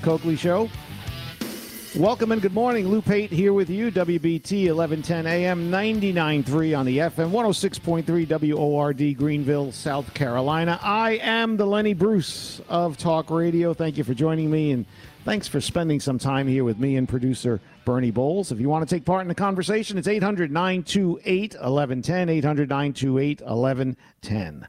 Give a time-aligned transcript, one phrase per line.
[0.00, 0.68] Coakley Show.
[1.96, 2.88] Welcome and good morning.
[2.88, 9.72] Lou Pate here with you, WBT 1110 AM 99.3 on the FM, 106.3 WORD, Greenville,
[9.72, 10.78] South Carolina.
[10.82, 13.72] I am the Lenny Bruce of Talk Radio.
[13.72, 14.84] Thank you for joining me and
[15.24, 18.52] thanks for spending some time here with me and producer Bernie Bowles.
[18.52, 23.40] If you want to take part in the conversation, it's 800 928 1110, 800 928
[23.40, 24.68] 1110.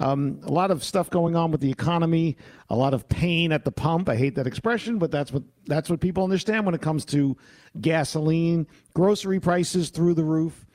[0.00, 2.36] Um, a lot of stuff going on with the economy,
[2.70, 4.08] a lot of pain at the pump.
[4.08, 7.36] I hate that expression, but that's what that's what people understand when it comes to
[7.80, 10.66] gasoline, grocery prices through the roof.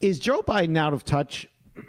[0.00, 1.46] Is Joe Biden out of touch?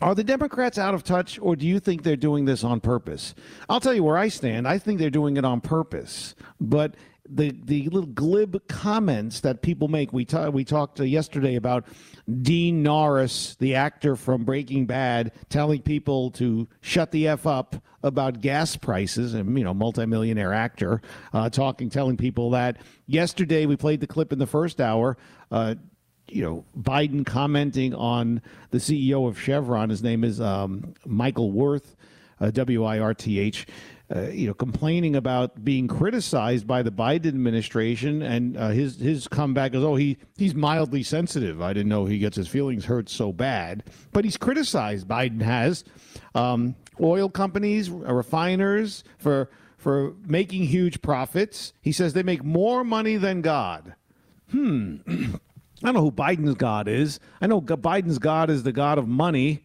[0.00, 3.34] Are the Democrats out of touch, or do you think they're doing this on purpose?
[3.68, 4.68] I'll tell you where I stand.
[4.68, 6.94] I think they're doing it on purpose, but
[7.28, 10.12] the the little glib comments that people make.
[10.12, 11.86] We ta- we talked uh, yesterday about
[12.42, 18.40] Dean Norris, the actor from Breaking Bad, telling people to shut the f up about
[18.40, 21.00] gas prices, and you know, multimillionaire actor
[21.32, 22.78] uh, talking, telling people that.
[23.06, 25.16] Yesterday, we played the clip in the first hour.
[25.50, 25.74] Uh,
[26.28, 29.90] you know, Biden commenting on the CEO of Chevron.
[29.90, 31.96] His name is um, Michael Wirth,
[32.40, 33.66] uh, W I R T H
[34.14, 39.26] uh, you know, complaining about being criticized by the Biden administration, and uh, his his
[39.26, 41.60] comeback is, "Oh, he he's mildly sensitive.
[41.60, 45.08] I didn't know he gets his feelings hurt so bad." But he's criticized.
[45.08, 45.82] Biden has
[46.34, 51.72] um, oil companies, refiners for for making huge profits.
[51.82, 53.96] He says they make more money than God.
[54.50, 54.96] Hmm.
[55.82, 57.18] I don't know who Biden's God is.
[57.40, 59.64] I know Biden's God is the God of money.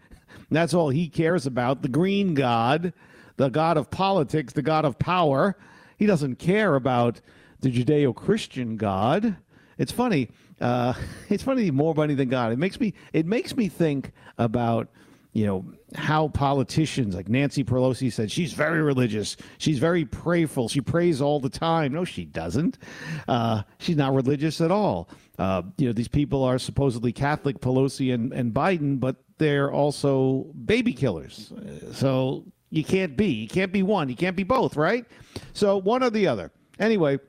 [0.49, 1.83] That's all he cares about.
[1.83, 2.93] The green God
[3.39, 5.55] the God of politics, the God of power.
[5.97, 7.21] He doesn't care about
[7.61, 9.37] the Judeo Christian God.
[9.77, 10.29] It's funny.
[10.59, 10.93] Uh,
[11.29, 12.51] it's funny more money than God.
[12.51, 14.89] It makes me it makes me think about
[15.31, 15.65] you know
[15.95, 19.37] how politicians like Nancy Pelosi said she's very religious.
[19.57, 20.67] She's very prayerful.
[20.67, 21.93] She prays all the time.
[21.93, 22.77] No, she doesn't.
[23.25, 25.07] Uh, she's not religious at all.
[25.37, 30.51] Uh, you know these people are supposedly Catholic, Pelosi and, and Biden, but they're also
[30.65, 31.53] baby killers.
[31.93, 33.27] So you can't be.
[33.27, 34.09] You can't be one.
[34.09, 35.05] You can't be both, right?
[35.53, 36.51] So one or the other.
[36.79, 37.19] Anyway,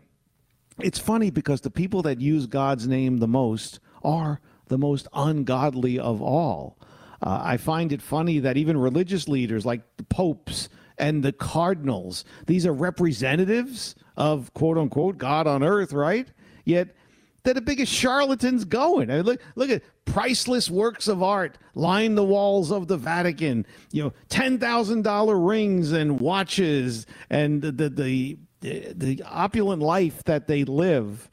[0.78, 5.98] it's funny because the people that use God's name the most are the most ungodly
[5.98, 6.78] of all.
[7.22, 12.24] Uh, I find it funny that even religious leaders like the popes and the cardinals,
[12.46, 16.28] these are representatives of quote unquote God on earth, right?
[16.64, 16.94] Yet
[17.42, 19.10] they're the biggest charlatans going.
[19.10, 23.66] I mean, look, look at priceless works of art line the walls of the Vatican.
[23.92, 30.22] You know, ten thousand dollar rings and watches, and the, the the the opulent life
[30.24, 31.30] that they live,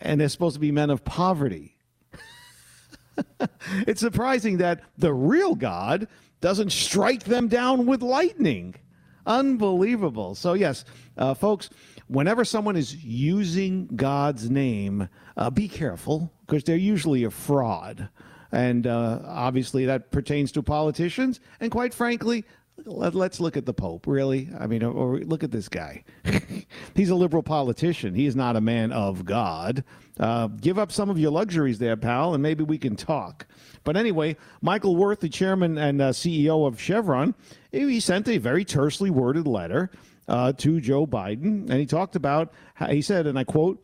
[0.00, 1.76] and they're supposed to be men of poverty.
[3.86, 6.08] it's surprising that the real God
[6.40, 8.74] doesn't strike them down with lightning.
[9.26, 10.34] Unbelievable.
[10.34, 10.84] So yes,
[11.16, 11.70] uh, folks
[12.12, 18.08] whenever someone is using God's name, uh, be careful because they're usually a fraud.
[18.52, 21.40] And uh, obviously, that pertains to politicians.
[21.58, 22.44] And quite frankly,
[22.84, 24.50] let, us look at the Pope, really.
[24.58, 26.04] I mean, or, or look at this guy.
[26.94, 28.14] He's a liberal politician.
[28.14, 29.82] He is not a man of God.
[30.20, 33.46] Uh, give up some of your luxuries there, pal, and maybe we can talk.
[33.84, 37.34] But anyway, Michael Wirth, the chairman and uh, CEO of Chevron,
[37.70, 39.90] he sent a very tersely worded letter
[40.28, 41.68] uh, to Joe Biden.
[41.68, 42.52] And he talked about,
[42.88, 43.82] he said, and I quote,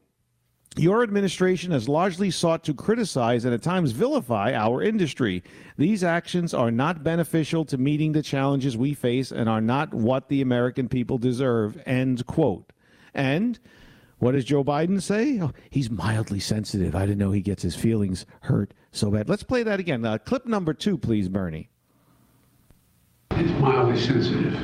[0.77, 5.43] your administration has largely sought to criticize and at times vilify our industry.
[5.77, 10.29] These actions are not beneficial to meeting the challenges we face and are not what
[10.29, 11.81] the American people deserve.
[11.85, 12.73] End quote.
[13.15, 13.59] And
[14.19, 15.41] what does Joe Biden say?
[15.41, 16.95] Oh, he's mildly sensitive.
[16.95, 19.29] I didn't know he gets his feelings hurt so bad.
[19.29, 20.05] Let's play that again.
[20.05, 21.71] Uh, clip number two, please, Bernie.
[23.35, 24.55] He's mildly sensitive.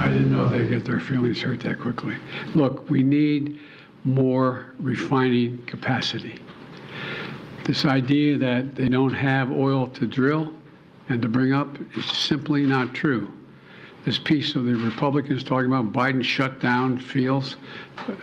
[0.00, 2.16] I didn't know they'd get their feelings hurt that quickly.
[2.54, 3.60] Look, we need
[4.04, 6.38] more refining capacity.
[7.66, 10.54] This idea that they don't have oil to drill
[11.10, 13.30] and to bring up is simply not true.
[14.06, 17.56] This piece of the Republicans talking about Biden shut down fields,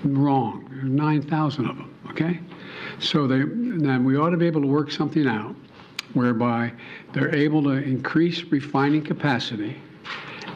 [0.03, 0.67] wrong.
[0.83, 2.39] 9,000 of them, okay?
[2.97, 5.55] So they, then we ought to be able to work something out
[6.15, 6.73] whereby
[7.13, 9.77] they're able to increase refining capacity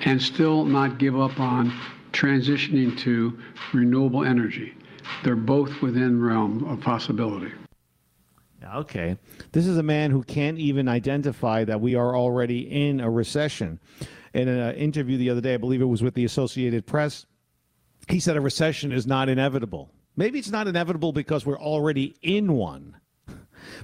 [0.06, 1.72] and still not give up on
[2.12, 3.38] transitioning to
[3.74, 4.74] renewable energy.
[5.24, 7.52] They're both within realm of possibility.
[8.76, 9.18] Okay.
[9.52, 13.80] This is a man who can't even identify that we are already in a recession.
[14.34, 17.26] In an uh, interview the other day, I believe it was with the Associated Press,
[18.08, 19.92] he said a recession is not inevitable.
[20.16, 22.98] Maybe it's not inevitable because we're already in one.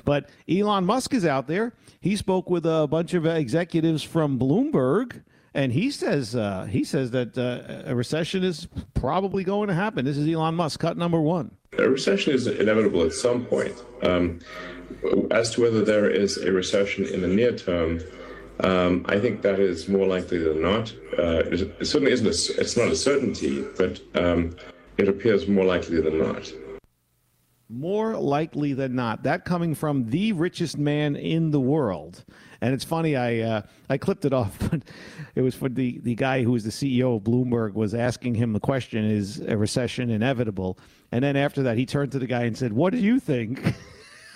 [0.05, 1.71] But Elon Musk is out there.
[2.01, 5.21] He spoke with a bunch of executives from Bloomberg
[5.57, 10.05] and he says uh, he says that uh, a recession is probably going to happen.
[10.05, 11.51] This is Elon Musk, cut number one.
[11.79, 13.73] A recession is inevitable at some point.
[14.03, 14.39] Um,
[15.31, 17.99] as to whether there is a recession in the near term,
[18.59, 20.93] um, I think that is more likely than not.
[21.17, 22.27] Uh, it, certainly isn't.
[22.27, 24.55] A, it's not a certainty, but um,
[24.97, 26.51] it appears more likely than not.
[27.67, 29.23] More likely than not.
[29.23, 32.23] That coming from the richest man in the world.
[32.61, 34.81] And it's funny, I uh, I clipped it off, but
[35.35, 38.53] it was for the, the guy who was the CEO of Bloomberg was asking him
[38.53, 40.77] the question, is a recession inevitable?
[41.11, 43.75] And then after that, he turned to the guy and said, What do you think?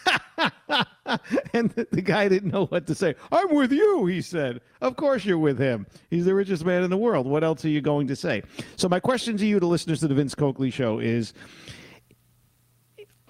[1.53, 3.15] and the, the, guy didn't know what to say.
[3.31, 4.61] I'm with you, he said.
[4.79, 5.85] Of course you're with him.
[6.09, 7.27] He's the richest man in the world.
[7.27, 8.43] What else are you going to say?
[8.77, 11.33] So, my question to you, the listeners to the Vince Coakley Show, is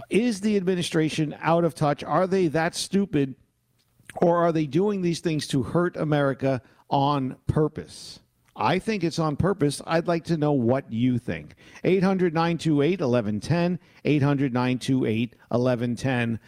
[0.09, 2.03] Is the administration out of touch?
[2.03, 3.35] Are they that stupid?
[4.17, 8.19] Or are they doing these things to hurt America on purpose?
[8.55, 9.81] I think it's on purpose.
[9.87, 11.55] I'd like to know what you think.
[11.83, 13.79] 800 928 1110.
[14.03, 16.39] 800 928 1110.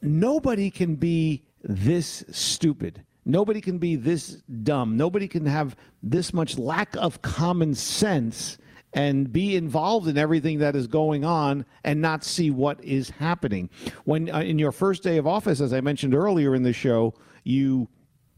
[0.00, 3.04] Nobody can be this stupid.
[3.24, 4.96] Nobody can be this dumb.
[4.96, 8.56] Nobody can have this much lack of common sense
[8.94, 13.68] and be involved in everything that is going on and not see what is happening.
[14.04, 17.14] When uh, in your first day of office, as I mentioned earlier in the show,
[17.44, 17.88] you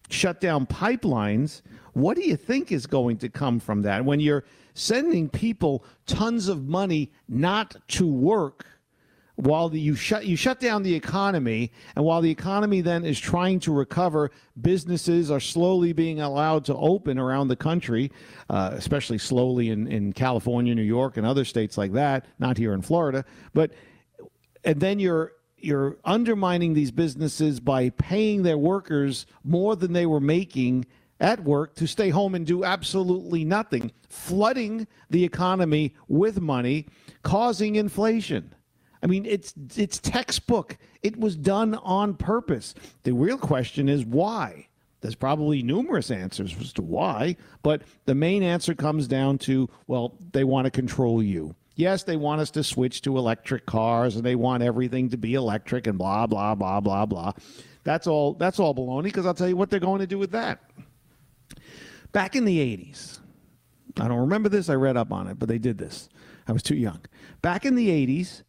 [0.09, 1.63] shut down pipelines.
[1.93, 4.05] What do you think is going to come from that?
[4.05, 4.45] When you're
[4.75, 8.67] sending people tons of money not to work
[9.41, 13.19] while the, you shut you shut down the economy, and while the economy then is
[13.19, 18.13] trying to recover, businesses are slowly being allowed to open around the country,
[18.51, 22.27] uh, especially slowly in, in California, New York, and other states like that.
[22.39, 23.73] Not here in Florida, but
[24.65, 30.21] and then you're you're undermining these businesses by paying their workers more than they were
[30.21, 30.87] making
[31.21, 36.87] at work to stay home and do absolutely nothing, flooding the economy with money,
[37.23, 38.55] causing inflation.
[39.03, 40.77] I mean, it's it's textbook.
[41.03, 42.75] It was done on purpose.
[43.05, 44.69] The real question is why.
[45.01, 50.15] There's probably numerous answers as to why, but the main answer comes down to well,
[50.33, 51.55] they want to control you.
[51.75, 55.35] Yes, they want us to switch to electric cars and they want everything to be
[55.35, 57.33] electric and blah blah blah blah blah.
[57.85, 60.33] That's all that's all baloney because I'll tell you what they're going to do with
[60.33, 60.61] that.
[62.13, 63.21] Back in the 80s,
[63.99, 66.09] I don't remember this, I read up on it, but they did this.
[66.47, 67.01] I was too young.
[67.41, 68.43] Back in the 80s,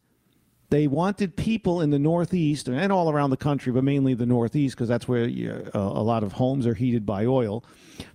[0.72, 4.74] they wanted people in the Northeast and all around the country, but mainly the Northeast,
[4.74, 7.62] because that's where you, uh, a lot of homes are heated by oil.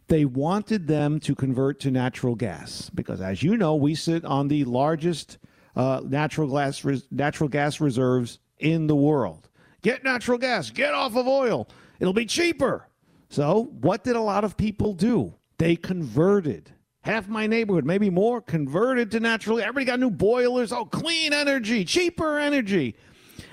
[0.07, 4.48] They wanted them to convert to natural gas, because as you know, we sit on
[4.48, 5.38] the largest
[5.75, 9.50] uh, natural gas res- natural gas reserves in the world.
[9.83, 11.69] Get natural gas, get off of oil.
[12.00, 12.88] It'll be cheaper.
[13.30, 15.36] So, what did a lot of people do?
[15.60, 16.71] They converted
[17.07, 19.59] half my neighborhood, maybe more, converted to natural.
[19.59, 20.74] Everybody got new boilers.
[20.74, 22.95] Oh, clean energy, cheaper energy.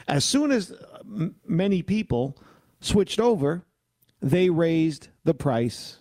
[0.08, 2.36] As soon as uh, many people
[2.80, 3.62] switched over,
[4.20, 5.98] they raised the price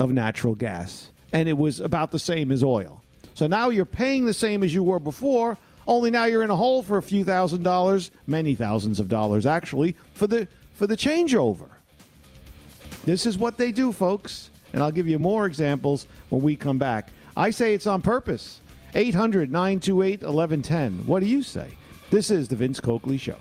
[0.00, 3.02] of natural gas, and it was about the same as oil.
[3.34, 5.56] So now you're paying the same as you were before,
[5.86, 9.46] only now you're in a hole for a few thousand dollars, many thousands of dollars
[9.46, 11.68] actually, for the for the changeover.
[13.04, 14.50] This is what they do, folks.
[14.72, 17.10] And I'll give you more examples when we come back.
[17.36, 18.60] I say it's on purpose.
[18.94, 21.06] 800 928 1110.
[21.06, 21.68] What do you say?
[22.10, 23.36] This is The Vince Coakley Show.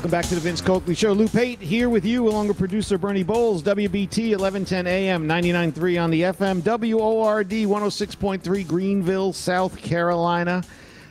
[0.00, 1.12] Welcome back to the Vince Coakley Show.
[1.12, 6.10] Lou Pate here with you, along with producer Bernie Bowles, WBT 1110 AM, 99.3 on
[6.10, 10.64] the FM, WORD 106.3 Greenville, South Carolina,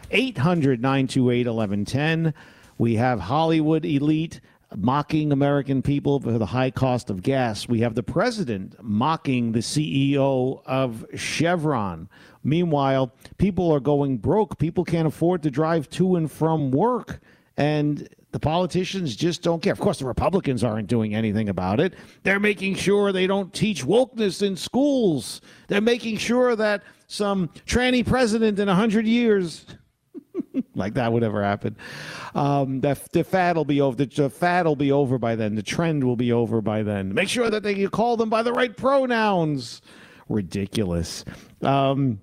[0.10, 2.34] 800 928 1110.
[2.80, 4.42] We have Hollywood Elite
[4.76, 7.70] mocking American people for the high cost of gas.
[7.70, 12.10] We have the president mocking the CEO of Chevron.
[12.44, 14.58] Meanwhile, people are going broke.
[14.58, 17.20] People can't afford to drive to and from work.
[17.56, 19.74] And the politicians just don't care.
[19.74, 21.96] Of course, the Republicans aren't doing anything about it.
[22.24, 25.42] They're making sure they don't teach wokeness in schools.
[25.68, 29.66] They're making sure that some tranny president in 100 years,
[30.76, 31.76] like that would ever happen,
[32.36, 33.96] um, that the fad will be over.
[33.96, 35.56] The, the fad will be over by then.
[35.56, 37.14] The trend will be over by then.
[37.14, 39.82] Make sure that they call them by the right pronouns.
[40.28, 41.26] Ridiculous.
[41.64, 42.20] Um,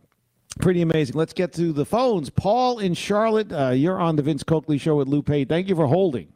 [0.61, 1.17] Pretty amazing.
[1.17, 2.31] Let's get to the phones.
[2.31, 5.49] Paul in Charlotte, uh, you're on the Vince Coakley Show with Lou Pate.
[5.49, 6.33] Thank you for holding.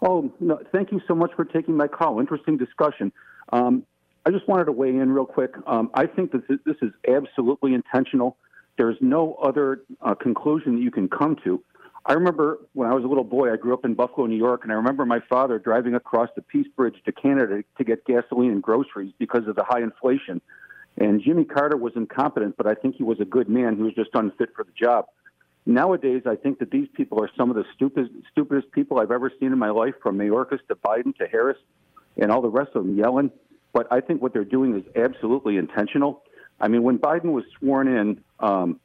[0.00, 2.20] Oh, no, thank you so much for taking my call.
[2.20, 3.12] Interesting discussion.
[3.52, 3.84] Um,
[4.26, 5.52] I just wanted to weigh in real quick.
[5.66, 8.36] Um, I think that this is absolutely intentional.
[8.76, 11.62] There's no other uh, conclusion that you can come to.
[12.06, 14.60] I remember when I was a little boy, I grew up in Buffalo, New York,
[14.62, 18.50] and I remember my father driving across the Peace Bridge to Canada to get gasoline
[18.50, 20.40] and groceries because of the high inflation.
[20.96, 23.76] And Jimmy Carter was incompetent, but I think he was a good man.
[23.76, 25.06] He was just unfit for the job.
[25.66, 29.32] Nowadays, I think that these people are some of the stupidest, stupidest people I've ever
[29.40, 31.58] seen in my life, from Mayorkas to Biden to Harris
[32.16, 33.30] and all the rest of them yelling.
[33.72, 36.22] But I think what they're doing is absolutely intentional.
[36.60, 38.78] I mean, when Biden was sworn in, um,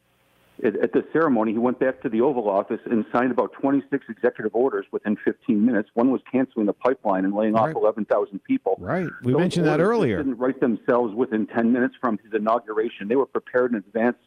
[0.64, 4.54] at, the ceremony, he went back to the Oval Office and signed about 26 executive
[4.54, 5.90] orders within 15 minutes.
[5.94, 7.76] One was canceling the pipeline and laying right.
[7.76, 8.76] off 11,000 people.
[8.80, 9.08] Right.
[9.24, 10.18] We Those mentioned that earlier.
[10.18, 13.08] Didn't write themselves within 10 minutes from his inauguration.
[13.08, 14.18] They were prepared in advance,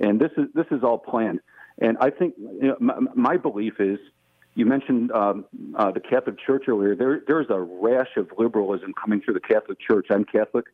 [0.00, 1.40] and this is this is all planned.
[1.78, 3.98] And I think you know, my, my, belief is.
[4.56, 6.94] You mentioned um, uh, the Catholic Church earlier.
[6.94, 10.06] There, there's a rash of liberalism coming through the Catholic Church.
[10.10, 10.66] I'm Catholic.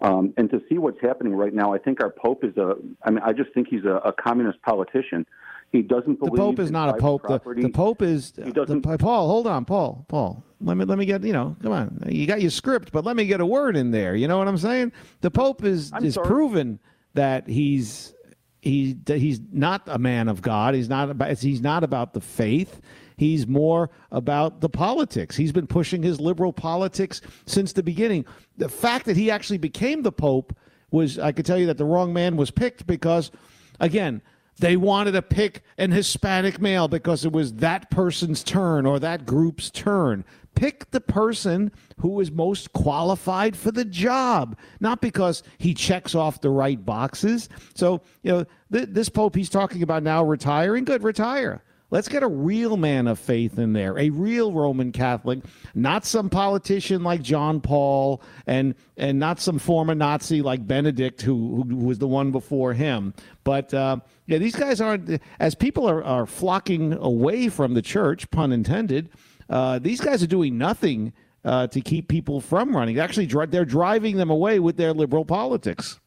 [0.00, 3.10] Um, and to see what's happening right now, I think our Pope is a, I
[3.10, 5.26] mean, I just think he's a, a communist politician.
[5.72, 7.22] He doesn't believe the Pope is not a Pope.
[7.26, 9.28] The, the, Pope is he doesn't, the, Paul.
[9.28, 10.06] Hold on, Paul.
[10.08, 10.44] Paul.
[10.60, 11.56] Let me let me get you know.
[11.62, 14.16] Come on, you got your script, but let me get a word in there.
[14.16, 14.92] You know what I'm saying?
[15.20, 16.26] The Pope is I'm is sorry.
[16.26, 16.80] proven
[17.14, 18.14] that he's
[18.60, 20.74] he he's not a man of God.
[20.74, 22.80] He's not about he's not about the faith.
[23.18, 25.36] He's more about the politics.
[25.36, 28.24] He's been pushing his liberal politics since the beginning.
[28.56, 30.56] The fact that he actually became the Pope
[30.92, 33.32] was, I could tell you that the wrong man was picked because,
[33.80, 34.22] again,
[34.60, 39.26] they wanted to pick an Hispanic male because it was that person's turn or that
[39.26, 40.24] group's turn.
[40.54, 46.40] Pick the person who is most qualified for the job, not because he checks off
[46.40, 47.48] the right boxes.
[47.74, 51.64] So, you know, th- this Pope he's talking about now retiring, good, retire.
[51.90, 55.40] Let's get a real man of faith in there, a real Roman Catholic,
[55.74, 61.64] not some politician like John Paul and and not some former Nazi like Benedict, who,
[61.66, 63.14] who was the one before him.
[63.42, 68.30] But uh, yeah, these guys aren't as people are, are flocking away from the church,
[68.30, 69.08] pun intended.
[69.48, 71.14] Uh, these guys are doing nothing
[71.44, 72.98] uh, to keep people from running.
[72.98, 76.00] Actually, they're driving them away with their liberal politics.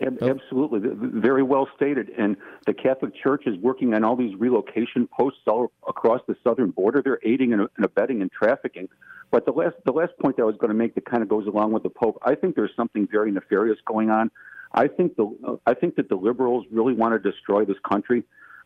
[0.00, 0.80] Absolutely,
[1.20, 2.10] very well stated.
[2.18, 2.36] And
[2.66, 7.00] the Catholic Church is working on all these relocation posts all across the southern border.
[7.02, 8.88] They're aiding and abetting and trafficking.
[9.30, 11.28] But the last the last point that I was going to make that kind of
[11.28, 14.30] goes along with the Pope, I think there's something very nefarious going on.
[14.72, 18.24] I think the I think that the liberals really want to destroy this country.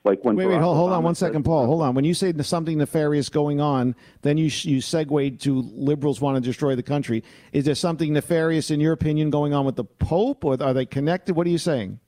[0.08, 1.66] Like when wait, wait, hold, hold on one second, Paul.
[1.66, 1.94] Hold on.
[1.94, 6.40] When you say something nefarious going on, then you you segue to liberals want to
[6.40, 7.22] destroy the country.
[7.52, 10.86] Is there something nefarious, in your opinion, going on with the Pope, or are they
[10.86, 11.36] connected?
[11.36, 12.00] What are you saying?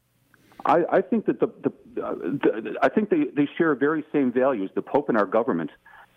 [0.64, 4.32] I, I think that the, the, uh, the I think they, they share very same
[4.32, 4.70] values.
[4.74, 5.70] The Pope and our government,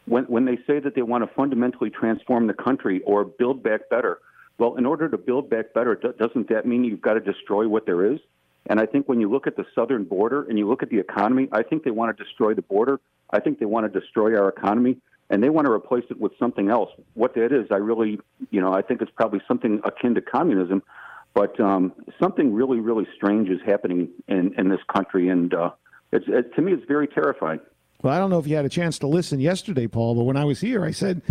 [0.06, 3.90] when when they say that they want to fundamentally transform the country or build back
[3.90, 4.20] better,
[4.58, 7.86] well, in order to build back better, doesn't that mean you've got to destroy what
[7.86, 8.22] there is?
[8.68, 11.00] And I think when you look at the southern border and you look at the
[11.00, 13.00] economy, I think they want to destroy the border.
[13.32, 14.98] I think they want to destroy our economy
[15.30, 16.90] and they want to replace it with something else.
[17.14, 18.20] What that is, I really,
[18.52, 20.84] you know, I think it's probably something akin to communism,
[21.34, 25.30] but um, something really, really strange is happening in, in this country.
[25.30, 25.72] And uh,
[26.12, 27.60] it's, it, to me, it's very terrifying.
[28.02, 30.38] Well, I don't know if you had a chance to listen yesterday, Paul, but when
[30.38, 31.22] I was here, I said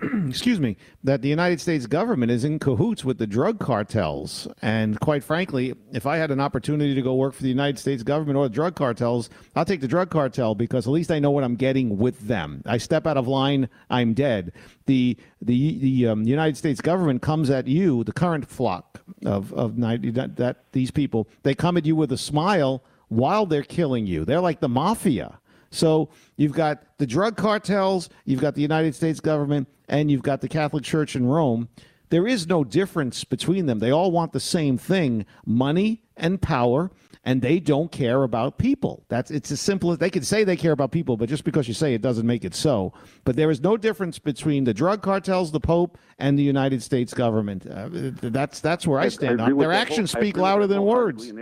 [0.28, 4.48] excuse me, that the United States government is in cahoots with the drug cartels.
[4.62, 8.02] And quite frankly, if I had an opportunity to go work for the United States
[8.02, 11.30] government or the drug cartels, I'll take the drug cartel because at least I know
[11.30, 12.62] what I'm getting with them.
[12.66, 14.52] I step out of line, I'm dead.
[14.86, 19.78] The the the um, United States government comes at you, the current flock of of
[19.78, 24.06] 90, that, that these people, they come at you with a smile while they're killing
[24.06, 24.24] you.
[24.24, 25.38] They're like the mafia.
[25.72, 30.40] So you've got the drug cartels, you've got the United States government, and you've got
[30.40, 31.68] the Catholic Church in Rome.
[32.10, 33.78] There is no difference between them.
[33.78, 36.90] They all want the same thing money and power,
[37.24, 39.02] and they don't care about people.
[39.08, 41.68] That's it's as simple as they can say they care about people, but just because
[41.68, 42.92] you say it doesn't make it so.
[43.24, 47.14] But there is no difference between the drug cartels, the Pope, and the United States
[47.14, 47.66] government.
[47.66, 47.88] Uh,
[48.20, 49.56] that's that's where I stand I on.
[49.56, 51.32] Their actions speak louder than words.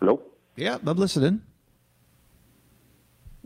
[0.00, 0.27] Hello.
[0.58, 1.42] Yeah, I'm listening.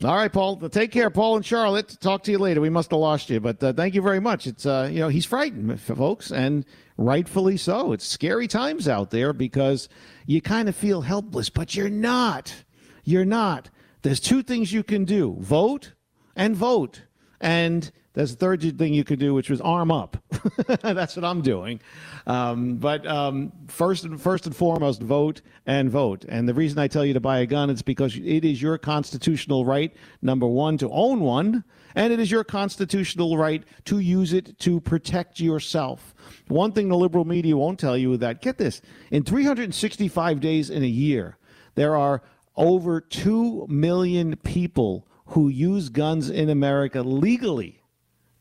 [0.02, 0.56] All right, Paul.
[0.56, 1.98] Take care, Paul and Charlotte.
[2.00, 2.62] Talk to you later.
[2.62, 4.46] We must have lost you, but uh, thank you very much.
[4.46, 6.64] It's uh, you know he's frightened, folks, and
[6.96, 7.92] rightfully so.
[7.92, 9.90] It's scary times out there because
[10.24, 12.64] you kind of feel helpless, but you're not.
[13.04, 13.68] You're not.
[14.00, 15.92] There's two things you can do: vote
[16.34, 17.02] and vote,
[17.42, 20.18] and there's a third thing you can do, which was arm up.
[20.82, 21.80] That's what I'm doing.
[22.26, 26.26] Um, but um, first and first and foremost, vote and vote.
[26.28, 28.76] And the reason I tell you to buy a gun is because it is your
[28.76, 31.64] constitutional right, number one, to own one,
[31.94, 36.14] and it is your constitutional right to use it to protect yourself.
[36.48, 40.68] One thing the liberal media won't tell you is that get this: in 365 days
[40.68, 41.38] in a year,
[41.76, 42.22] there are
[42.56, 47.81] over two million people who use guns in America legally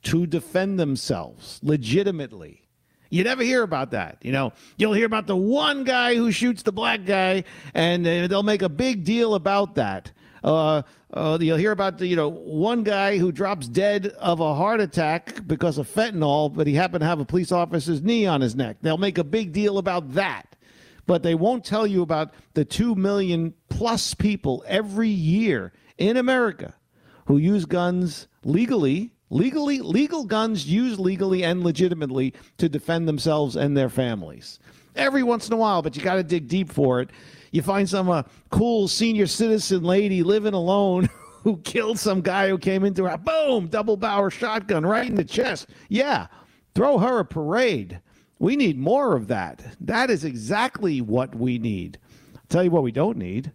[0.04, 2.62] to defend themselves legitimately.
[3.10, 4.18] You never hear about that.
[4.22, 7.44] You know, you'll hear about the one guy who shoots the black guy,
[7.74, 10.12] and uh, they'll make a big deal about that.
[10.44, 10.82] Uh,
[11.14, 14.80] uh, you'll hear about the, you know, one guy who drops dead of a heart
[14.80, 18.56] attack because of fentanyl, but he happened to have a police officer's knee on his
[18.56, 18.78] neck.
[18.82, 20.56] They'll make a big deal about that,
[21.06, 26.76] but they won't tell you about the two million plus people every year in America
[27.26, 33.76] who use guns legally legally legal guns used legally and legitimately to defend themselves and
[33.76, 34.60] their families.
[34.96, 37.10] Every once in a while but you got to dig deep for it.
[37.52, 41.10] You find some uh, cool senior citizen lady living alone
[41.44, 45.26] who killed some guy who came into her boom double barrel shotgun right in the
[45.26, 45.70] chest.
[45.90, 46.28] Yeah
[46.74, 48.00] throw her a parade.
[48.40, 49.62] We need more of that.
[49.82, 52.00] That is exactly what we need.
[52.34, 53.52] I'll tell you what we don't need.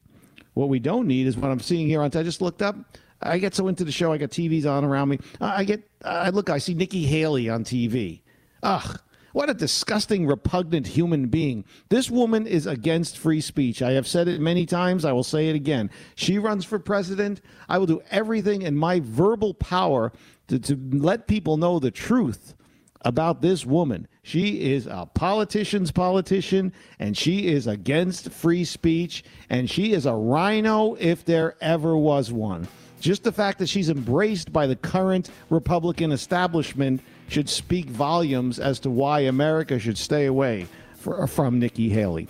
[0.55, 2.77] What we don't need is what i'm seeing here on i just looked up
[3.23, 4.13] I get so into the show.
[4.13, 5.19] I got TVs on around me.
[5.41, 8.21] I get, I look, I see Nikki Haley on TV.
[8.63, 8.99] Ugh,
[9.33, 11.65] what a disgusting, repugnant human being.
[11.89, 13.83] This woman is against free speech.
[13.83, 15.05] I have said it many times.
[15.05, 15.91] I will say it again.
[16.15, 17.43] She runs for president.
[17.69, 20.13] I will do everything in my verbal power
[20.49, 22.55] to, to let people know the truth
[23.03, 24.09] about this woman.
[24.23, 30.15] She is a politician's politician, and she is against free speech, and she is a
[30.15, 32.67] rhino if there ever was one.
[33.07, 38.81] Just the fact that she's embraced by the current Republican establishment should speak volumes as
[38.81, 42.27] to why America should stay away for, from Nikki Haley.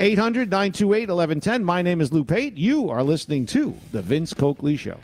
[0.00, 1.64] 800 928 1110.
[1.64, 2.56] My name is Lou Pate.
[2.56, 4.98] You are listening to The Vince Coakley Show.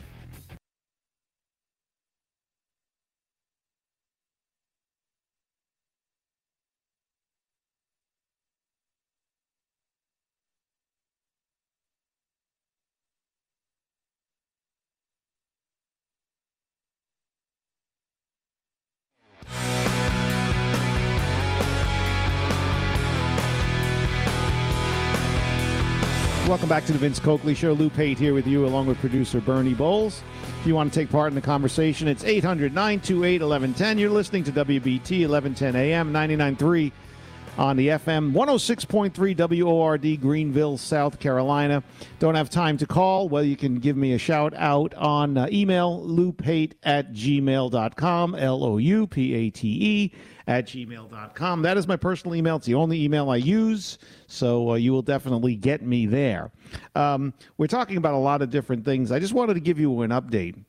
[26.47, 27.73] Welcome back to the Vince Coakley Show.
[27.73, 30.21] Lou Pate here with you, along with producer Bernie Bowles.
[30.61, 33.97] If you want to take part in the conversation, it's 800 928 1110.
[33.97, 36.91] You're listening to WBT 1110 AM 99.3
[37.57, 41.83] on the FM 106.3 WORD, Greenville, South Carolina.
[42.19, 43.29] Don't have time to call.
[43.29, 48.63] Well, you can give me a shout out on uh, email, loupate at gmail.com, L
[48.63, 50.13] O U P A T E
[50.47, 51.61] at gmail.com.
[51.61, 52.57] That is my personal email.
[52.57, 56.51] It's the only email I use, so uh, you will definitely get me there.
[56.95, 59.11] Um, we're talking about a lot of different things.
[59.11, 60.63] I just wanted to give you an update.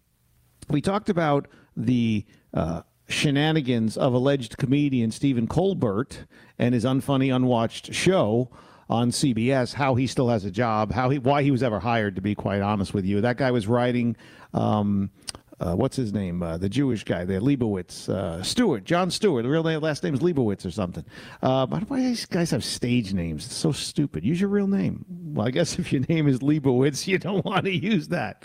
[0.69, 6.27] We talked about the uh, shenanigans of alleged comedian Stephen Colbert
[6.59, 8.51] and his unfunny, unwatched show
[8.89, 12.15] on CBS, how he still has a job, how he, why he was ever hired.
[12.17, 14.17] To be quite honest with you, that guy was writing
[14.55, 15.11] um,
[15.59, 16.43] uh, what's his name?
[16.43, 19.43] Uh, the Jewish guy there, Leibowitz, uh, Stewart, Jon Stewart.
[19.43, 21.05] The real name, last name is Leibowitz or something.
[21.43, 23.47] Uh, why do these guys have stage names?
[23.47, 24.25] It's so stupid.
[24.25, 25.05] Use your real name.
[25.09, 28.43] Well, I guess if your name is Leibowitz, you don't want to use that.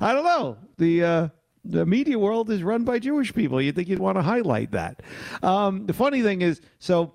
[0.00, 0.58] I don't know.
[0.76, 1.28] The uh,
[1.64, 3.60] the media world is run by Jewish people.
[3.60, 5.02] You'd think you'd want to highlight that?
[5.42, 7.12] Um, the funny thing is, so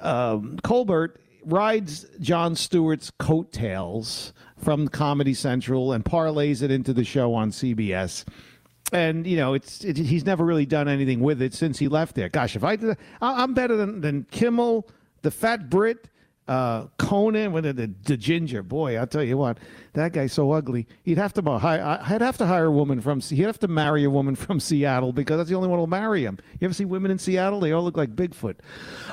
[0.00, 7.34] um, Colbert rides Jon Stewart's coattails from Comedy Central and parlays it into the show
[7.34, 8.24] on CBS
[8.92, 12.14] and you know it's it, he's never really done anything with it since he left
[12.14, 12.28] there.
[12.28, 14.88] Gosh, if I did, I'm better than than Kimmel,
[15.22, 16.08] the Fat Brit,
[16.50, 18.96] uh, Conan with the, the, the ginger boy.
[18.96, 19.58] I'll tell you what,
[19.92, 20.88] that guy's so ugly.
[21.04, 22.00] He'd have to hire.
[22.02, 23.20] I'd have to hire a woman from.
[23.20, 26.24] He'd have to marry a woman from Seattle because that's the only one who'll marry
[26.24, 26.38] him.
[26.58, 27.60] You ever see women in Seattle?
[27.60, 28.56] They all look like Bigfoot.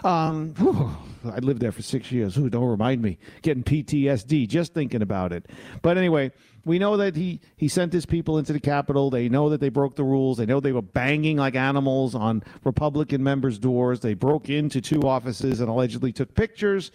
[0.04, 0.98] Um, whew,
[1.32, 2.40] I lived there for six years.
[2.40, 3.20] Ooh, don't remind me.
[3.44, 5.46] Getting PTSD just thinking about it.
[5.84, 6.32] But anyway
[6.68, 9.10] we know that he he sent his people into the Capitol.
[9.10, 10.38] They know that they broke the rules.
[10.38, 14.02] They know they were banging like animals on Republican members' doors.
[14.02, 16.92] They broke into two offices and allegedly took pictures,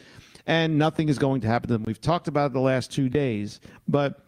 [0.46, 1.84] and nothing is going to happen to them.
[1.84, 4.24] We've talked about it the last two days, but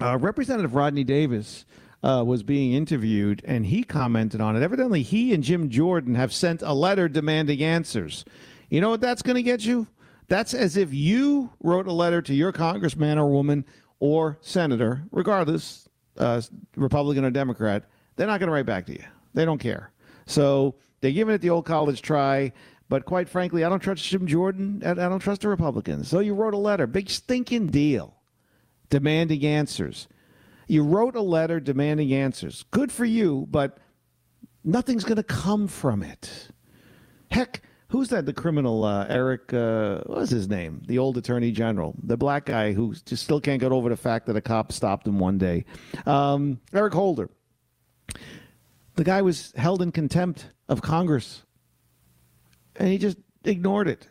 [0.00, 1.64] uh, Representative Rodney Davis.
[2.04, 4.62] Uh, was being interviewed and he commented on it.
[4.64, 8.24] Evidently, he and Jim Jordan have sent a letter demanding answers.
[8.70, 9.86] You know what that's going to get you?
[10.26, 13.64] That's as if you wrote a letter to your congressman or woman
[14.00, 16.40] or senator, regardless, uh,
[16.74, 17.84] Republican or Democrat,
[18.16, 19.04] they're not going to write back to you.
[19.34, 19.92] They don't care.
[20.26, 22.52] So they're giving it the old college try.
[22.92, 24.82] But quite frankly, I don't trust Jim Jordan.
[24.84, 26.08] and I don't trust the Republicans.
[26.08, 28.18] So you wrote a letter, big stinking deal,
[28.90, 30.08] demanding answers.
[30.68, 32.66] You wrote a letter demanding answers.
[32.70, 33.78] Good for you, but
[34.62, 36.48] nothing's going to come from it.
[37.30, 38.26] Heck, who's that?
[38.26, 39.54] The criminal uh, Eric?
[39.54, 40.82] Uh, what was his name?
[40.86, 44.26] The old Attorney General, the black guy who just still can't get over the fact
[44.26, 45.64] that a cop stopped him one day.
[46.04, 47.30] Um, Eric Holder.
[48.96, 51.44] The guy was held in contempt of Congress
[52.76, 54.08] and he just ignored it.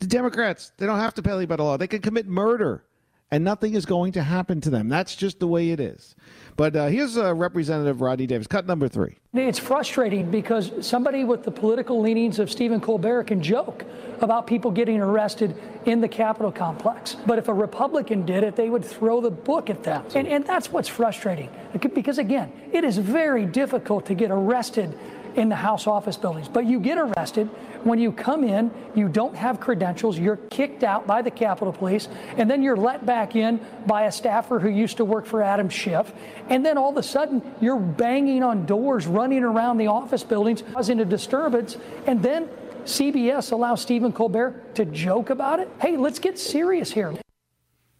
[0.00, 1.76] The Democrats, they don't have to pay by the law.
[1.76, 2.84] They can commit murder,
[3.30, 4.88] and nothing is going to happen to them.
[4.88, 6.14] That's just the way it is.
[6.56, 9.18] But uh, here's uh, Representative Rodney Davis, cut number three.
[9.34, 13.84] It's frustrating because somebody with the political leanings of Stephen Colbert can joke
[14.20, 17.16] about people getting arrested in the Capitol complex.
[17.26, 20.04] But if a Republican did it, they would throw the book at them.
[20.14, 21.50] And, and that's what's frustrating.
[21.94, 24.98] Because, again, it is very difficult to get arrested
[25.38, 26.48] in the House office buildings.
[26.48, 27.48] But you get arrested
[27.84, 32.08] when you come in, you don't have credentials, you're kicked out by the Capitol Police,
[32.36, 35.68] and then you're let back in by a staffer who used to work for Adam
[35.68, 36.12] Schiff.
[36.48, 40.64] And then all of a sudden, you're banging on doors, running around the office buildings,
[40.72, 41.76] causing a disturbance.
[42.06, 42.48] And then
[42.84, 45.70] CBS allows Stephen Colbert to joke about it.
[45.80, 47.14] Hey, let's get serious here.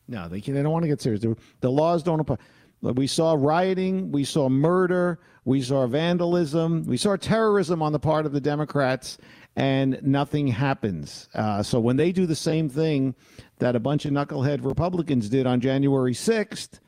[0.09, 1.25] No, they, they don't want to get serious.
[1.61, 2.37] The laws don't apply.
[2.81, 5.19] We saw rioting, we saw murder,
[5.49, 9.17] we saw vandalism, we saw terrorism on the part of the Democrats,
[9.57, 11.27] and nothing happens.
[11.35, 13.15] Uh, so when they do the same thing
[13.59, 16.81] that a bunch of knucklehead Republicans did on January 6th,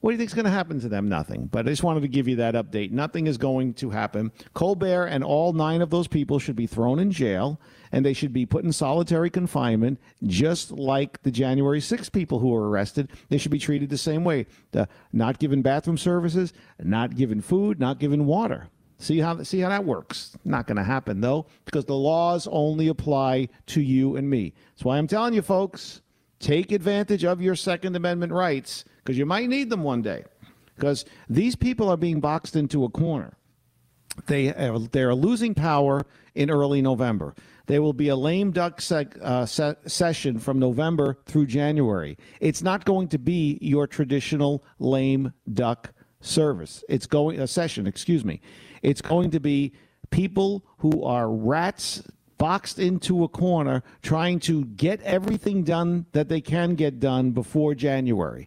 [0.00, 1.08] what do you think is going to happen to them?
[1.08, 1.46] Nothing.
[1.46, 2.92] But I just wanted to give you that update.
[2.92, 4.30] Nothing is going to happen.
[4.54, 8.32] Colbert and all nine of those people should be thrown in jail and they should
[8.32, 13.10] be put in solitary confinement, just like the January 6 people who were arrested.
[13.28, 14.46] They should be treated the same way.
[14.70, 18.68] The, not given bathroom services, not given food, not given water.
[19.00, 20.36] See how see how that works.
[20.44, 24.54] Not going to happen though, because the laws only apply to you and me.
[24.70, 26.02] That's why I'm telling you, folks,
[26.40, 30.22] take advantage of your Second Amendment rights because you might need them one day.
[30.76, 33.38] Because these people are being boxed into a corner.
[34.26, 37.34] They are, they are losing power in early November.
[37.68, 42.18] There will be a lame duck uh, se- session from November through January.
[42.40, 46.84] It's not going to be your traditional lame duck service.
[46.90, 48.42] It's going a session, excuse me.
[48.82, 49.72] It's going to be
[50.10, 52.02] people who are rats
[52.36, 57.74] boxed into a corner trying to get everything done that they can get done before
[57.74, 58.46] January.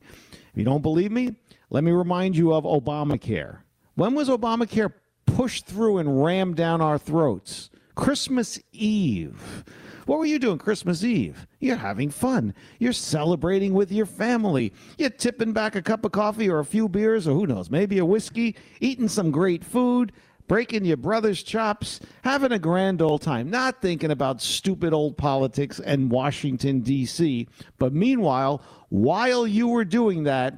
[0.52, 1.36] If you don't believe me,
[1.70, 3.60] let me remind you of Obamacare.
[3.96, 4.92] When was Obamacare
[5.26, 7.70] pushed through and rammed down our throats?
[7.96, 9.64] Christmas Eve.
[10.06, 11.48] What were you doing Christmas Eve?
[11.60, 12.54] You're having fun.
[12.80, 14.74] You're celebrating with your family.
[14.98, 17.98] You're tipping back a cup of coffee or a few beers or who knows, maybe
[18.00, 20.12] a whiskey, eating some great food,
[20.52, 25.80] breaking your brother's chops, having a grand old time, not thinking about stupid old politics
[25.80, 27.48] and Washington, D.C.
[27.80, 30.56] But meanwhile, while you were doing that,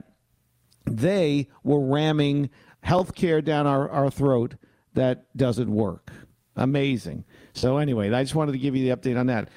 [0.86, 2.50] they were ramming
[2.82, 4.56] health care down our, our throat
[4.96, 6.12] that doesn't work.
[6.56, 7.24] Amazing.
[7.54, 9.50] So, anyway, I just wanted to give you the update on that.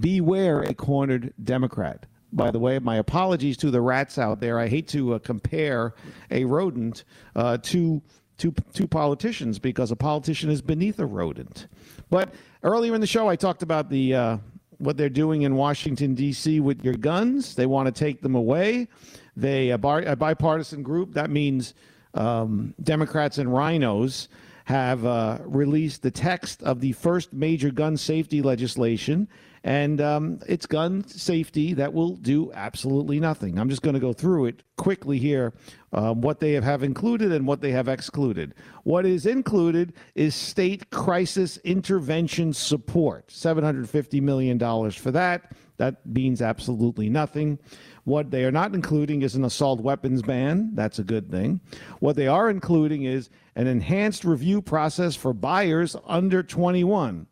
[0.00, 2.06] Beware a cornered Democrat.
[2.32, 4.58] By the way, my apologies to the rats out there.
[4.58, 5.92] I hate to uh, compare
[6.30, 7.04] a rodent
[7.36, 8.00] uh, to
[8.42, 11.68] to to politicians because a politician is beneath a rodent.
[12.10, 14.38] But earlier in the show, I talked about the uh,
[14.78, 16.58] what they're doing in Washington D.C.
[16.58, 17.54] with your guns.
[17.54, 18.88] They want to take them away.
[19.36, 21.74] They a, bar, a bipartisan group that means
[22.14, 24.28] um, Democrats and rhinos
[24.64, 29.28] have uh, released the text of the first major gun safety legislation,
[29.64, 33.58] and um, it's gun safety that will do absolutely nothing.
[33.58, 35.52] I'm just going to go through it quickly here
[35.92, 38.54] um, what they have included and what they have excluded.
[38.82, 44.58] What is included is state crisis intervention support, $750 million
[44.90, 45.52] for that.
[45.76, 47.58] That means absolutely nothing.
[48.04, 50.70] What they are not including is an assault weapons ban.
[50.74, 51.60] That's a good thing.
[52.00, 57.26] What they are including is an enhanced review process for buyers under 21.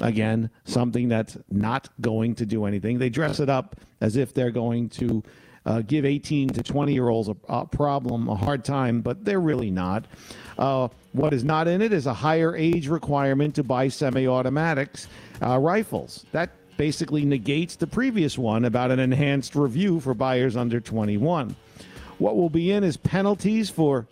[0.00, 2.98] Again, something that's not going to do anything.
[2.98, 5.22] They dress it up as if they're going to
[5.66, 9.40] uh, give 18 to 20 year olds a, a, problem, a hard time, but they're
[9.40, 10.06] really not.
[10.58, 15.08] Uh, what is not in it is a higher age requirement to buy semi automatics
[15.42, 16.24] uh, rifles.
[16.32, 21.54] That basically negates the previous one about an enhanced review for buyers under 21.
[22.18, 24.06] What will be in is penalties for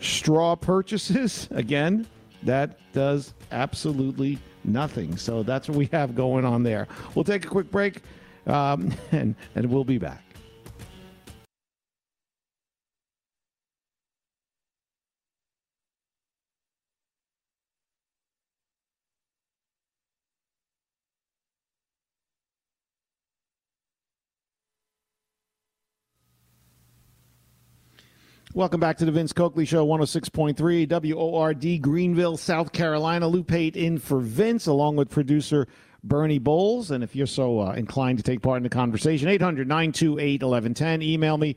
[0.00, 1.48] straw purchases.
[1.52, 2.06] Again,
[2.42, 5.16] that does absolutely nothing.
[5.16, 6.88] So that's what we have going on there.
[7.14, 8.02] We'll take a quick break
[8.46, 10.24] um, and, and we'll be back.
[28.52, 33.28] Welcome back to the Vince Coakley Show, 106.3 WORD, Greenville, South Carolina.
[33.28, 35.68] Lou Pate in for Vince, along with producer
[36.02, 36.90] Bernie Bowles.
[36.90, 41.00] And if you're so uh, inclined to take part in the conversation, 800 928 1110.
[41.00, 41.54] Email me,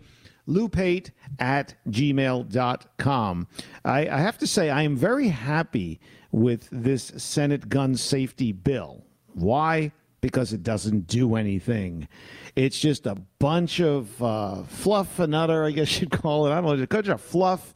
[0.48, 3.48] loupate at gmail.com.
[3.84, 6.00] I, I have to say, I am very happy
[6.32, 9.04] with this Senate gun safety bill.
[9.34, 9.94] Why?
[10.24, 12.08] Because it doesn't do anything.
[12.56, 16.52] It's just a bunch of uh, fluff and other, I guess you'd call it.
[16.52, 17.74] I don't know, a bunch of fluff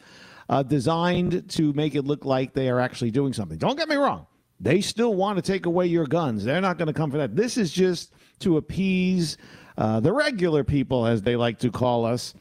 [0.47, 3.57] uh, designed to make it look like they are actually doing something.
[3.57, 4.27] Don't get me wrong.
[4.62, 6.45] They still want to take away your guns.
[6.45, 7.36] They're not going to come for that.
[7.36, 9.36] This is just to appease
[9.77, 12.33] uh, the regular people, as they like to call us,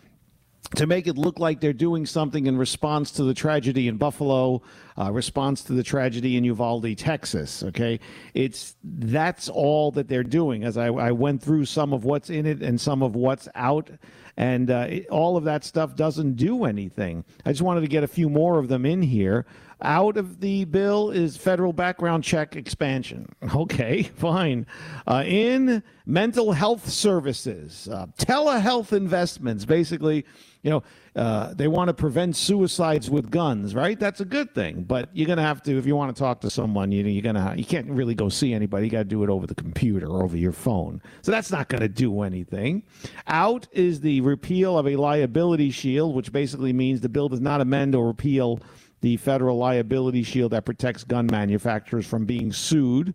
[0.75, 4.63] to make it look like they're doing something in response to the tragedy in Buffalo,
[4.99, 7.63] uh, response to the tragedy in Uvalde, Texas.
[7.63, 8.01] Okay,
[8.35, 10.65] it's that's all that they're doing.
[10.65, 13.91] As I, I went through some of what's in it and some of what's out,
[14.37, 17.25] and uh, it, all of that stuff doesn't do anything.
[17.45, 19.47] I just wanted to get a few more of them in here.
[19.83, 23.29] Out of the bill is federal background check expansion.
[23.57, 24.67] Okay, fine.
[25.07, 30.25] Uh, in mental health services, uh, telehealth investments, basically
[30.67, 30.83] you know,
[31.15, 34.01] uh, they want to prevent suicides with guns, right?
[34.01, 34.83] That's a good thing.
[34.83, 37.23] But you're going to have to, if you want to talk to someone, you, you're
[37.23, 38.87] going to, you can't really go see anybody.
[38.87, 41.01] You got to do it over the computer or over your phone.
[41.23, 42.83] So that's not going to do anything.
[43.29, 47.61] Out is the repeal of a liability shield, which basically means the bill does not
[47.61, 48.59] amend or repeal
[49.01, 53.15] the federal liability shield that protects gun manufacturers from being sued.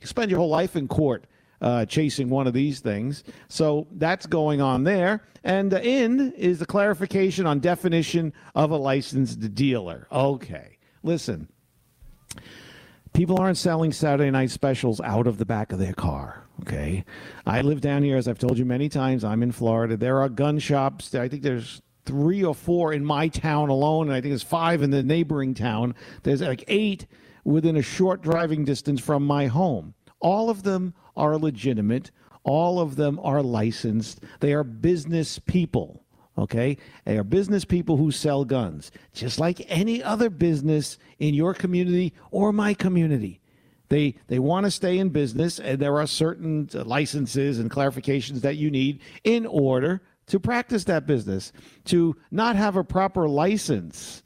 [0.00, 1.26] You spend your whole life in court
[1.60, 3.24] uh, chasing one of these things.
[3.48, 5.22] So that's going on there.
[5.44, 10.06] And the in is the clarification on definition of a licensed dealer.
[10.10, 11.48] Okay, listen.
[13.12, 16.46] People aren't selling Saturday night specials out of the back of their car.
[16.62, 17.04] Okay.
[17.46, 19.24] I live down here, as I've told you many times.
[19.24, 19.96] I'm in Florida.
[19.96, 21.14] There are gun shops.
[21.14, 24.82] I think there's three or four in my town alone, and I think there's five
[24.82, 25.94] in the neighboring town.
[26.22, 27.06] There's like eight
[27.44, 29.94] within a short driving distance from my home.
[30.20, 32.10] All of them are legitimate.
[32.44, 34.20] All of them are licensed.
[34.40, 36.04] They are business people.
[36.38, 36.78] Okay?
[37.04, 42.14] They are business people who sell guns, just like any other business in your community
[42.30, 43.40] or my community.
[43.90, 48.56] They, they want to stay in business, and there are certain licenses and clarifications that
[48.56, 50.00] you need in order
[50.32, 51.52] to practice that business.
[51.84, 54.22] To not have a proper license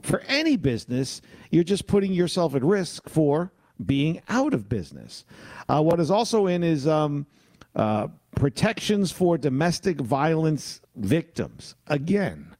[0.00, 3.52] for any business, you're just putting yourself at risk for
[3.84, 5.26] being out of business.
[5.68, 7.26] Uh, what is also in is um,
[7.76, 11.74] uh, protections for domestic violence victims.
[11.86, 12.56] Again,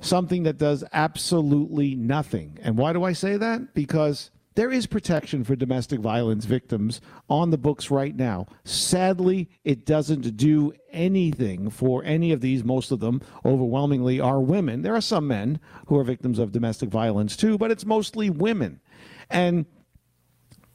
[0.00, 2.58] something that does absolutely nothing.
[2.62, 3.74] And why do I say that?
[3.74, 8.46] Because there is protection for domestic violence victims on the books right now.
[8.64, 12.64] Sadly, it doesn't do anything for any of these.
[12.64, 14.82] Most of them overwhelmingly are women.
[14.82, 18.80] There are some men who are victims of domestic violence too, but it's mostly women.
[19.30, 19.66] And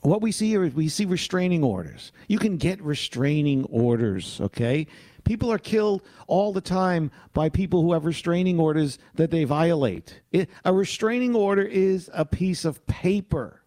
[0.02, 2.12] what we see here is we see restraining orders.
[2.28, 4.88] You can get restraining orders, okay?
[5.24, 10.22] People are killed all the time by people who have restraining orders that they violate.
[10.32, 13.61] It, a restraining order is a piece of paper.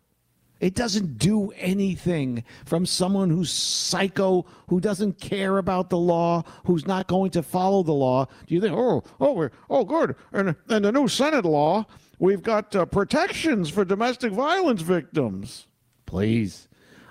[0.61, 6.87] It doesn't do anything from someone who's psycho, who doesn't care about the law, who's
[6.87, 8.27] not going to follow the law.
[8.47, 11.87] Do you think, oh, oh, we're, oh, good, and, and the new Senate law,
[12.19, 15.67] we've got uh, protections for domestic violence victims?
[16.07, 16.69] Please.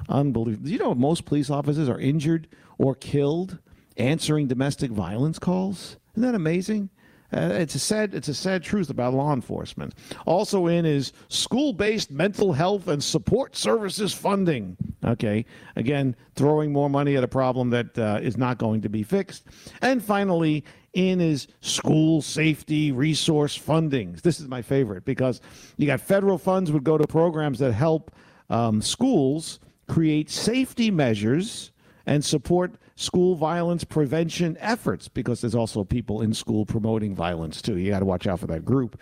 [0.09, 0.69] Unbelievable.
[0.69, 3.59] You know most police officers are injured or killed
[3.97, 5.97] answering domestic violence calls?
[6.13, 6.89] Isn't that amazing?
[7.33, 9.93] Uh, it's a sad it's a sad truth about law enforcement.
[10.25, 14.77] Also in is school-based mental health and support services funding.
[15.03, 19.03] Okay, again, throwing more money at a problem that uh, is not going to be
[19.03, 19.45] fixed.
[19.81, 24.21] And finally, in is school safety resource fundings.
[24.21, 25.41] This is my favorite because
[25.77, 28.11] you got federal funds would go to programs that help
[28.49, 31.71] um, schools create safety measures
[32.05, 37.77] and support school violence prevention efforts because there's also people in school promoting violence too.
[37.77, 38.99] You got to watch out for that group,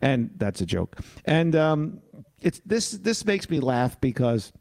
[0.00, 0.98] and that's a joke.
[1.24, 2.00] And um,
[2.40, 4.52] it's this this makes me laugh because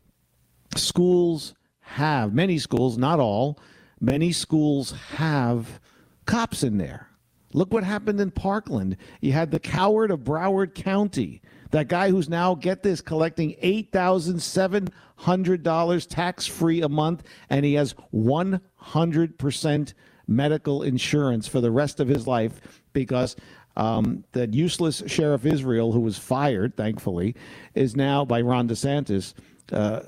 [0.75, 3.59] schools have many schools, not all,
[3.99, 5.79] many schools have
[6.25, 7.10] cops in there.
[7.53, 8.97] Look what happened in Parkland.
[9.19, 16.07] You had the coward of Broward County that guy who's now, get this, collecting $8,700
[16.07, 19.93] tax free a month, and he has 100%
[20.27, 23.35] medical insurance for the rest of his life because
[23.77, 27.35] um, the useless Sheriff Israel, who was fired, thankfully,
[27.73, 29.33] is now by Ron DeSantis.
[29.71, 30.01] Uh,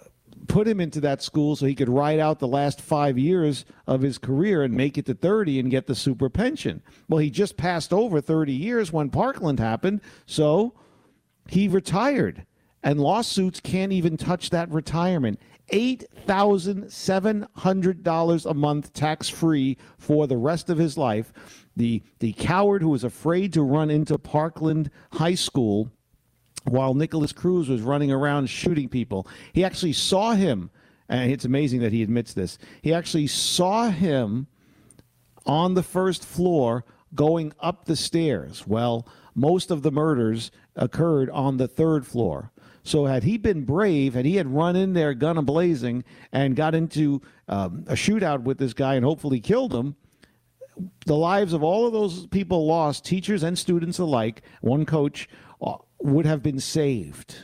[0.47, 4.01] put him into that school so he could ride out the last five years of
[4.01, 6.81] his career and make it to 30 and get the super pension.
[7.07, 10.73] Well, he just passed over 30 years when Parkland happened, so
[11.47, 12.45] he retired.
[12.81, 15.39] And lawsuits can't even touch that retirement.
[15.71, 21.31] $8,700 a month tax free for the rest of his life.
[21.75, 25.89] The, the coward who was afraid to run into Parkland High School
[26.65, 29.27] while Nikolas Cruz was running around shooting people.
[29.51, 30.69] He actually saw him,
[31.09, 32.57] and it's amazing that he admits this.
[32.81, 34.47] He actually saw him
[35.45, 38.65] on the first floor going up the stairs.
[38.65, 42.51] Well, most of the murders occurred on the third floor.
[42.83, 46.75] So had he been brave, had he had run in there gun ablazing and got
[46.75, 49.95] into um, a shootout with this guy and hopefully killed him,
[51.05, 55.29] the lives of all of those people lost, teachers and students alike, one coach,
[56.03, 57.35] would have been saved.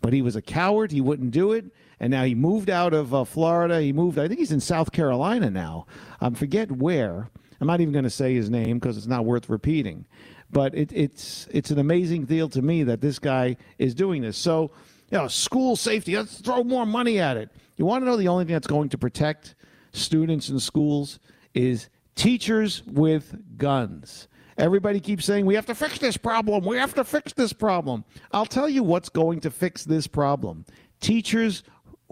[0.00, 0.92] But he was a coward.
[0.92, 1.66] He wouldn't do it.
[2.00, 3.80] And now he moved out of uh, Florida.
[3.80, 5.86] He moved, I think he's in South Carolina now.
[6.20, 7.30] I um, forget where.
[7.60, 10.04] I'm not even going to say his name because it's not worth repeating.
[10.50, 14.36] But it, it's, it's an amazing deal to me that this guy is doing this.
[14.36, 14.72] So,
[15.10, 17.50] you know, school safety, let's throw more money at it.
[17.76, 19.54] You want to know the only thing that's going to protect
[19.92, 21.18] students in schools
[21.54, 24.28] is teachers with guns.
[24.56, 26.64] Everybody keeps saying, we have to fix this problem.
[26.64, 28.04] We have to fix this problem.
[28.32, 30.64] I'll tell you what's going to fix this problem
[31.00, 31.62] teachers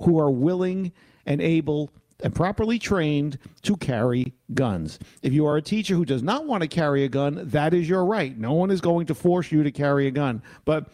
[0.00, 0.92] who are willing
[1.24, 1.90] and able
[2.22, 4.98] and properly trained to carry guns.
[5.22, 7.88] If you are a teacher who does not want to carry a gun, that is
[7.88, 8.36] your right.
[8.36, 10.42] No one is going to force you to carry a gun.
[10.64, 10.88] But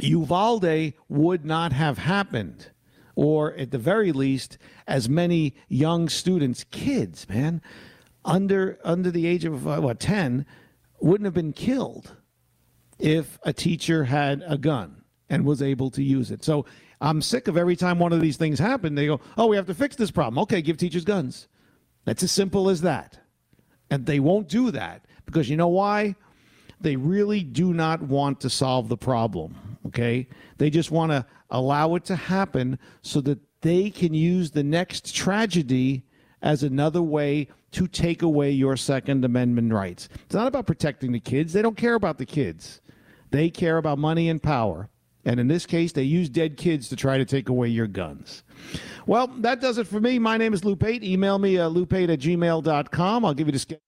[0.00, 2.70] Uvalde would not have happened,
[3.14, 7.62] or at the very least, as many young students, kids, man,
[8.24, 10.46] under under the age of uh, what 10
[11.00, 12.16] wouldn't have been killed
[12.98, 16.44] if a teacher had a gun and was able to use it.
[16.44, 16.64] So
[17.00, 19.66] I'm sick of every time one of these things happen, they go, "Oh, we have
[19.66, 21.48] to fix this problem." Okay, give teachers guns.
[22.04, 23.18] That's as simple as that.
[23.90, 26.16] And they won't do that because you know why?
[26.80, 30.28] They really do not want to solve the problem, okay?
[30.58, 35.14] They just want to allow it to happen so that they can use the next
[35.14, 36.04] tragedy
[36.42, 40.08] as another way to take away your Second Amendment rights.
[40.24, 41.52] It's not about protecting the kids.
[41.52, 42.80] They don't care about the kids,
[43.30, 44.88] they care about money and power.
[45.26, 48.44] And in this case, they use dead kids to try to take away your guns.
[49.06, 50.18] Well, that does it for me.
[50.18, 51.02] My name is Lou Pate.
[51.02, 53.24] Email me at loupate at gmail.com.
[53.24, 53.80] I'll give you the schedule.